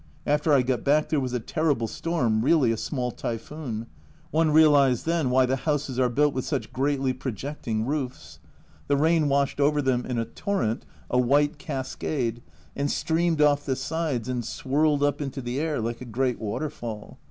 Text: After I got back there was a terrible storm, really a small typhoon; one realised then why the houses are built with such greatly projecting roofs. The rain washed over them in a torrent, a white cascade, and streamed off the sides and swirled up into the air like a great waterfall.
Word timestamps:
After 0.25 0.51
I 0.51 0.63
got 0.63 0.83
back 0.83 1.09
there 1.09 1.19
was 1.19 1.33
a 1.33 1.39
terrible 1.39 1.87
storm, 1.87 2.41
really 2.43 2.71
a 2.71 2.75
small 2.77 3.11
typhoon; 3.11 3.85
one 4.31 4.49
realised 4.49 5.05
then 5.05 5.29
why 5.29 5.45
the 5.45 5.57
houses 5.57 5.99
are 5.99 6.09
built 6.09 6.33
with 6.33 6.43
such 6.43 6.73
greatly 6.73 7.13
projecting 7.13 7.85
roofs. 7.85 8.39
The 8.87 8.97
rain 8.97 9.29
washed 9.29 9.59
over 9.59 9.79
them 9.79 10.07
in 10.07 10.17
a 10.17 10.25
torrent, 10.25 10.87
a 11.11 11.19
white 11.19 11.59
cascade, 11.59 12.41
and 12.75 12.89
streamed 12.89 13.43
off 13.43 13.63
the 13.63 13.75
sides 13.75 14.27
and 14.27 14.43
swirled 14.43 15.03
up 15.03 15.21
into 15.21 15.39
the 15.39 15.59
air 15.59 15.79
like 15.79 16.01
a 16.01 16.05
great 16.05 16.39
waterfall. 16.39 17.19